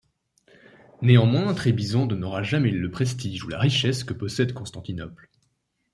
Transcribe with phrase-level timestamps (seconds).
[1.03, 5.29] Néanmoins, Trébizonde n’aura jamais le prestige ou la richesse que possède Constantinople.